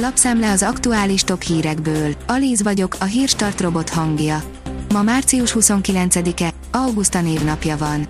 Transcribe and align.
Lapszemle 0.00 0.50
az 0.50 0.62
aktuális 0.62 1.22
top 1.22 1.42
hírekből. 1.42 2.14
Alíz 2.26 2.62
vagyok, 2.62 2.96
a 3.00 3.04
hírstart 3.04 3.60
robot 3.60 3.88
hangja. 3.88 4.42
Ma 4.92 5.02
március 5.02 5.56
29-e, 5.60 6.50
Augusta 6.70 7.20
névnapja 7.20 7.76
van. 7.76 8.06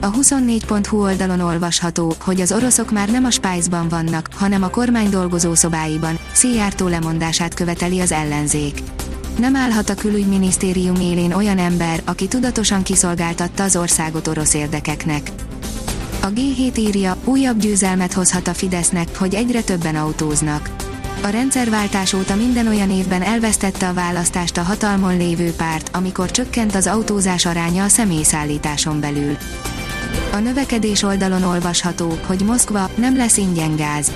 A 0.00 0.10
24.hu 0.10 1.02
oldalon 1.02 1.40
olvasható, 1.40 2.14
hogy 2.20 2.40
az 2.40 2.52
oroszok 2.52 2.90
már 2.90 3.10
nem 3.10 3.24
a 3.24 3.30
Spice-ban 3.30 3.88
vannak, 3.88 4.28
hanem 4.34 4.62
a 4.62 4.68
kormány 4.68 5.10
dolgozó 5.10 5.54
szobáiban, 5.54 6.18
Szijjártó 6.32 6.86
lemondását 6.86 7.54
követeli 7.54 8.00
az 8.00 8.12
ellenzék. 8.12 8.82
Nem 9.38 9.56
állhat 9.56 9.88
a 9.88 9.94
külügyminisztérium 9.94 11.00
élén 11.00 11.32
olyan 11.32 11.58
ember, 11.58 12.02
aki 12.04 12.28
tudatosan 12.28 12.82
kiszolgáltatta 12.82 13.62
az 13.62 13.76
országot 13.76 14.26
orosz 14.26 14.54
érdekeknek. 14.54 15.30
A 16.22 16.26
G7 16.26 16.78
írja, 16.78 17.16
újabb 17.24 17.58
győzelmet 17.58 18.12
hozhat 18.12 18.48
a 18.48 18.54
Fidesznek, 18.54 19.16
hogy 19.16 19.34
egyre 19.34 19.62
többen 19.62 19.96
autóznak. 19.96 20.70
A 21.22 21.28
rendszerváltás 21.28 22.12
óta 22.12 22.34
minden 22.34 22.66
olyan 22.66 22.90
évben 22.90 23.22
elvesztette 23.22 23.88
a 23.88 23.92
választást 23.92 24.56
a 24.56 24.62
hatalmon 24.62 25.16
lévő 25.16 25.52
párt, 25.52 25.90
amikor 25.92 26.30
csökkent 26.30 26.74
az 26.74 26.86
autózás 26.86 27.46
aránya 27.46 27.84
a 27.84 27.88
személyszállításon 27.88 29.00
belül. 29.00 29.36
A 30.32 30.38
növekedés 30.38 31.02
oldalon 31.02 31.42
olvasható, 31.42 32.18
hogy 32.26 32.40
Moszkva 32.44 32.90
nem 32.94 33.16
lesz 33.16 33.36
ingyen 33.36 33.76
gáz. 33.76 34.12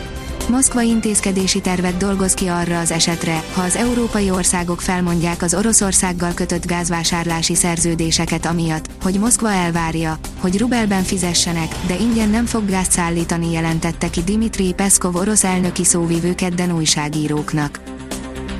Moszkva 0.48 0.80
intézkedési 0.80 1.60
tervet 1.60 1.96
dolgoz 1.96 2.34
ki 2.34 2.46
arra 2.46 2.78
az 2.80 2.90
esetre, 2.90 3.42
ha 3.52 3.62
az 3.62 3.76
európai 3.76 4.30
országok 4.30 4.80
felmondják 4.80 5.42
az 5.42 5.54
Oroszországgal 5.54 6.34
kötött 6.34 6.66
gázvásárlási 6.66 7.54
szerződéseket 7.54 8.46
amiatt, 8.46 8.90
hogy 9.02 9.18
Moszkva 9.18 9.50
elvárja, 9.50 10.18
hogy 10.40 10.58
rubelben 10.58 11.02
fizessenek, 11.02 11.74
de 11.86 11.96
ingyen 11.96 12.28
nem 12.28 12.46
fog 12.46 12.70
gázt 12.70 12.90
szállítani 12.90 13.52
jelentette 13.52 14.10
ki 14.10 14.22
Dimitri 14.22 14.72
Peszkov 14.72 15.14
orosz 15.14 15.44
elnöki 15.44 15.84
szóvivő 15.84 16.34
kedden 16.34 16.72
újságíróknak. 16.76 17.80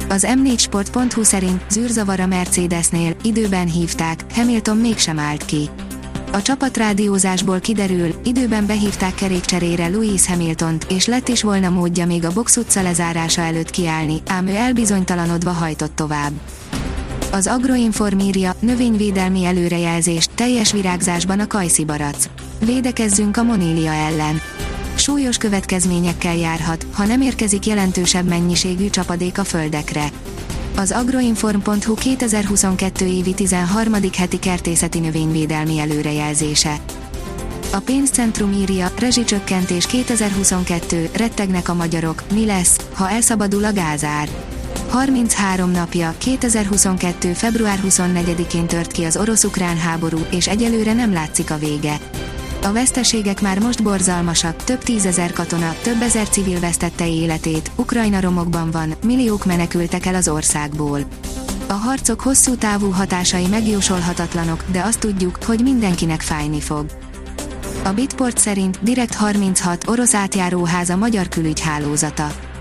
Az 0.08 0.26
m4sport.hu 0.28 1.22
szerint 1.22 1.64
zűrzavar 1.70 2.20
a 2.20 2.26
Mercedesnél, 2.26 3.16
időben 3.22 3.66
hívták, 3.66 4.20
Hamilton 4.34 4.76
mégsem 4.76 5.18
állt 5.18 5.44
ki. 5.44 5.70
A 6.32 6.42
csapatrádiózásból 6.42 7.60
kiderül, 7.60 8.14
időben 8.24 8.66
behívták 8.66 9.14
kerékcserére 9.14 9.88
Louis 9.88 10.26
Hamiltont, 10.26 10.86
és 10.88 11.06
lett 11.06 11.28
is 11.28 11.42
volna 11.42 11.70
módja 11.70 12.06
még 12.06 12.24
a 12.24 12.32
box 12.32 12.56
utca 12.56 12.82
lezárása 12.82 13.42
előtt 13.42 13.70
kiállni, 13.70 14.22
ám 14.26 14.46
ő 14.46 14.54
elbizonytalanodva 14.54 15.50
hajtott 15.50 15.96
tovább. 15.96 16.32
Az 17.32 17.46
Agroinform 17.46 18.18
írja, 18.18 18.54
növényvédelmi 18.58 19.44
előrejelzést, 19.44 20.30
teljes 20.34 20.72
virágzásban 20.72 21.40
a 21.40 21.46
kajszibarac. 21.46 22.28
Védekezzünk 22.64 23.36
a 23.36 23.42
monília 23.42 23.92
ellen. 23.92 24.40
Súlyos 24.94 25.36
következményekkel 25.36 26.36
járhat, 26.36 26.86
ha 26.92 27.06
nem 27.06 27.20
érkezik 27.20 27.66
jelentősebb 27.66 28.28
mennyiségű 28.28 28.90
csapadék 28.90 29.38
a 29.38 29.44
földekre. 29.44 30.08
Az 30.76 30.90
agroinform.hu 30.90 31.94
2022 31.94 33.06
évi 33.06 33.34
13. 33.34 33.94
heti 34.16 34.38
kertészeti 34.38 34.98
növényvédelmi 34.98 35.78
előrejelzése. 35.78 36.76
A 37.72 37.78
pénzcentrum 37.78 38.52
írja, 38.52 38.90
rezsicsökkentés 38.98 39.86
2022, 39.86 41.10
rettegnek 41.16 41.68
a 41.68 41.74
magyarok, 41.74 42.22
mi 42.32 42.46
lesz, 42.46 42.76
ha 42.92 43.10
elszabadul 43.10 43.64
a 43.64 43.72
gázár. 43.72 44.28
33 44.88 45.70
napja, 45.70 46.14
2022. 46.18 47.32
február 47.32 47.78
24-én 47.88 48.66
tört 48.66 48.92
ki 48.92 49.04
az 49.04 49.16
orosz-ukrán 49.16 49.78
háború, 49.78 50.18
és 50.30 50.48
egyelőre 50.48 50.92
nem 50.92 51.12
látszik 51.12 51.50
a 51.50 51.58
vége. 51.58 52.00
A 52.64 52.72
veszteségek 52.72 53.40
már 53.40 53.58
most 53.58 53.82
borzalmasak, 53.82 54.56
több 54.56 54.78
tízezer 54.78 55.32
katona, 55.32 55.74
több 55.82 56.00
ezer 56.00 56.28
civil 56.28 56.60
vesztette 56.60 57.08
életét, 57.08 57.70
Ukrajna 57.76 58.20
romokban 58.20 58.70
van, 58.70 58.94
milliók 59.04 59.44
menekültek 59.44 60.06
el 60.06 60.14
az 60.14 60.28
országból. 60.28 61.00
A 61.68 61.72
harcok 61.72 62.20
hosszú 62.20 62.54
távú 62.54 62.90
hatásai 62.90 63.46
megjósolhatatlanok, 63.46 64.64
de 64.72 64.82
azt 64.82 65.00
tudjuk, 65.00 65.42
hogy 65.44 65.60
mindenkinek 65.62 66.20
fájni 66.20 66.60
fog. 66.60 66.86
A 67.84 67.92
Bitport 67.92 68.38
szerint 68.38 68.78
Direkt 68.82 69.14
36 69.14 69.88
orosz 69.88 70.14
átjáróház 70.14 70.90
a 70.90 70.96
magyar 70.96 71.28
külügy 71.28 71.60
hálózata. 71.60 72.51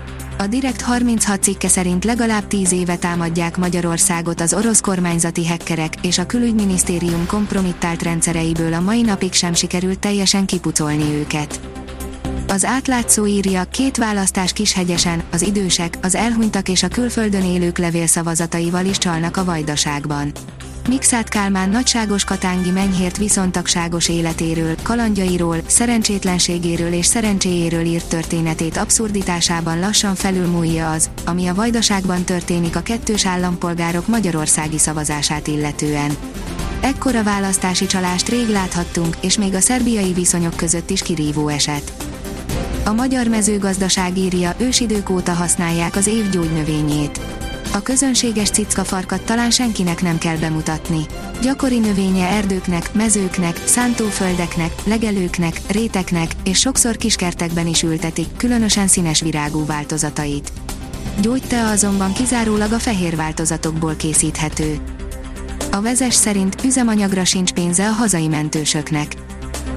A 0.42 0.46
Direkt 0.46 0.80
36 0.80 1.42
cikke 1.42 1.68
szerint 1.68 2.04
legalább 2.04 2.46
10 2.46 2.72
éve 2.72 2.96
támadják 2.96 3.56
Magyarországot 3.56 4.40
az 4.40 4.54
orosz 4.54 4.80
kormányzati 4.80 5.46
hekkerek, 5.46 5.94
és 6.06 6.18
a 6.18 6.26
külügyminisztérium 6.26 7.26
kompromittált 7.26 8.02
rendszereiből 8.02 8.72
a 8.72 8.80
mai 8.80 9.02
napig 9.02 9.32
sem 9.32 9.54
sikerült 9.54 9.98
teljesen 9.98 10.46
kipucolni 10.46 11.14
őket. 11.14 11.60
Az 12.48 12.64
átlátszó 12.64 13.26
írja, 13.26 13.64
két 13.64 13.96
választás 13.96 14.52
Kishegyesen, 14.52 15.22
az 15.32 15.42
idősek, 15.42 15.98
az 16.02 16.14
elhunytak 16.14 16.68
és 16.68 16.82
a 16.82 16.88
külföldön 16.88 17.44
élők 17.44 17.78
levélszavazataival 17.78 18.84
is 18.84 18.98
csalnak 18.98 19.36
a 19.36 19.44
vajdaságban. 19.44 20.32
Mixát 20.88 21.28
Kálmán 21.28 21.68
nagyságos 21.68 22.24
katángi 22.24 22.70
menyhért 22.70 23.16
viszontagságos 23.16 24.08
életéről, 24.08 24.74
kalandjairól, 24.82 25.56
szerencsétlenségéről 25.66 26.92
és 26.92 27.06
szerencséjéről 27.06 27.84
írt 27.84 28.08
történetét 28.08 28.76
abszurditásában 28.76 29.78
lassan 29.78 30.14
felülmúlja 30.14 30.90
az, 30.90 31.10
ami 31.24 31.46
a 31.46 31.54
vajdaságban 31.54 32.24
történik 32.24 32.76
a 32.76 32.82
kettős 32.82 33.26
állampolgárok 33.26 34.06
magyarországi 34.06 34.78
szavazását 34.78 35.46
illetően. 35.46 36.16
Ekkora 36.80 37.22
választási 37.22 37.86
csalást 37.86 38.28
rég 38.28 38.48
láthattunk, 38.48 39.16
és 39.20 39.38
még 39.38 39.54
a 39.54 39.60
szerbiai 39.60 40.12
viszonyok 40.12 40.56
között 40.56 40.90
is 40.90 41.02
kirívó 41.02 41.48
eset. 41.48 41.92
A 42.84 42.92
magyar 42.92 43.26
mezőgazdaság 43.26 44.18
írja, 44.18 44.54
ősidők 44.58 45.10
óta 45.10 45.32
használják 45.32 45.96
az 45.96 46.06
év 46.06 46.30
gyógynövényét 46.30 47.20
a 47.74 47.82
közönséges 47.82 48.50
cickafarkat 48.50 49.22
talán 49.22 49.50
senkinek 49.50 50.02
nem 50.02 50.18
kell 50.18 50.36
bemutatni. 50.36 51.06
Gyakori 51.42 51.78
növénye 51.78 52.26
erdőknek, 52.26 52.94
mezőknek, 52.94 53.60
szántóföldeknek, 53.64 54.72
legelőknek, 54.84 55.60
réteknek, 55.68 56.30
és 56.44 56.58
sokszor 56.58 56.96
kiskertekben 56.96 57.66
is 57.66 57.82
ültetik, 57.82 58.26
különösen 58.36 58.86
színes 58.86 59.20
virágú 59.20 59.66
változatait. 59.66 60.52
Gyógytea 61.20 61.70
azonban 61.70 62.12
kizárólag 62.12 62.72
a 62.72 62.78
fehér 62.78 63.16
változatokból 63.16 63.94
készíthető. 63.96 64.78
A 65.70 65.80
vezes 65.80 66.14
szerint 66.14 66.64
üzemanyagra 66.64 67.24
sincs 67.24 67.52
pénze 67.52 67.88
a 67.88 67.92
hazai 67.92 68.28
mentősöknek 68.28 69.14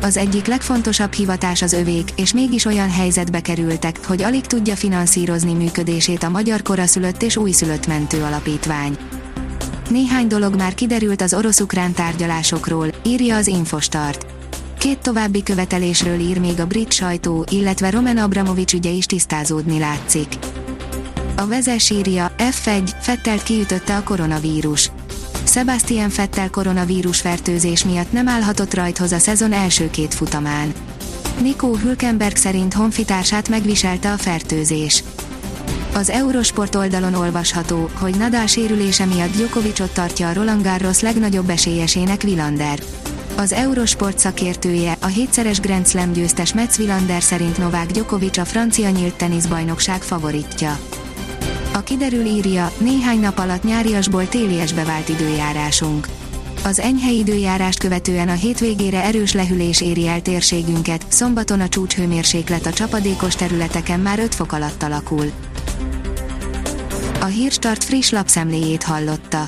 az 0.05 0.17
egyik 0.17 0.45
legfontosabb 0.45 1.13
hivatás 1.13 1.61
az 1.61 1.73
övék, 1.73 2.09
és 2.15 2.33
mégis 2.33 2.65
olyan 2.65 2.91
helyzetbe 2.91 3.41
kerültek, 3.41 4.05
hogy 4.05 4.21
alig 4.21 4.45
tudja 4.45 4.75
finanszírozni 4.75 5.53
működését 5.53 6.23
a 6.23 6.29
Magyar 6.29 6.61
Koraszülött 6.61 7.21
és 7.21 7.37
Újszülött 7.37 7.87
Mentő 7.87 8.23
Alapítvány. 8.23 8.97
Néhány 9.89 10.27
dolog 10.27 10.55
már 10.55 10.73
kiderült 10.73 11.21
az 11.21 11.33
orosz-ukrán 11.33 11.93
tárgyalásokról, 11.93 12.87
írja 13.03 13.35
az 13.35 13.47
Infostart. 13.47 14.25
Két 14.77 14.99
további 14.99 15.43
követelésről 15.43 16.19
ír 16.19 16.39
még 16.39 16.59
a 16.59 16.67
brit 16.67 16.91
sajtó, 16.91 17.45
illetve 17.51 17.89
Roman 17.89 18.17
Abramovics 18.17 18.73
ügye 18.73 18.89
is 18.89 19.05
tisztázódni 19.05 19.79
látszik. 19.79 20.27
A 21.35 21.47
vezes 21.47 21.89
írja, 21.89 22.31
F1, 22.37 22.91
Fettelt 22.99 23.43
kiütötte 23.43 23.95
a 23.95 24.03
koronavírus. 24.03 24.91
Sebastian 25.47 26.09
Fettel 26.09 26.49
koronavírus 26.49 27.21
fertőzés 27.21 27.85
miatt 27.85 28.11
nem 28.11 28.27
állhatott 28.27 28.73
rajthoz 28.73 29.11
a 29.11 29.17
szezon 29.17 29.51
első 29.53 29.89
két 29.89 30.13
futamán. 30.13 30.73
Nico 31.41 31.75
Hülkenberg 31.75 32.35
szerint 32.35 32.73
honfitársát 32.73 33.49
megviselte 33.49 34.11
a 34.11 34.17
fertőzés. 34.17 35.03
Az 35.93 36.09
Eurosport 36.09 36.75
oldalon 36.75 37.13
olvasható, 37.13 37.89
hogy 37.99 38.17
Nadal 38.17 38.45
sérülése 38.45 39.05
miatt 39.05 39.35
Djokovicot 39.35 39.93
tartja 39.93 40.29
a 40.29 40.33
Roland 40.33 40.63
Garros 40.63 41.01
legnagyobb 41.01 41.49
esélyesének 41.49 42.21
Villander. 42.21 42.79
Az 43.37 43.51
Eurosport 43.53 44.19
szakértője, 44.19 44.97
a 45.01 45.07
hétszeres 45.07 45.59
Grand 45.59 45.87
Slam 45.87 46.11
győztes 46.11 46.53
Metz 46.53 46.77
Villander 46.77 47.21
szerint 47.21 47.57
Novák 47.57 47.91
Djokovic 47.91 48.37
a 48.37 48.45
francia 48.45 48.89
nyílt 48.89 49.15
teniszbajnokság 49.15 50.01
favoritja. 50.01 50.77
A 51.75 51.83
kiderül 51.83 52.25
írja, 52.25 52.71
néhány 52.77 53.19
nap 53.19 53.37
alatt 53.37 53.63
nyáriasból 53.63 54.27
téliesbe 54.27 54.83
vált 54.83 55.09
időjárásunk. 55.09 56.07
Az 56.63 56.79
enyhe 56.79 57.11
időjárást 57.11 57.79
követően 57.79 58.29
a 58.29 58.33
hétvégére 58.33 59.03
erős 59.03 59.33
lehűlés 59.33 59.81
éri 59.81 60.07
el 60.07 60.21
térségünket, 60.21 61.05
szombaton 61.07 61.59
a 61.59 61.69
csúcshőmérséklet 61.69 62.65
a 62.65 62.73
csapadékos 62.73 63.35
területeken 63.35 63.99
már 63.99 64.19
5 64.19 64.35
fok 64.35 64.51
alatt 64.51 64.83
alakul. 64.83 65.31
A 67.21 67.25
Hírstart 67.25 67.83
friss 67.83 68.09
lapszemléjét 68.09 68.83
hallotta. 68.83 69.47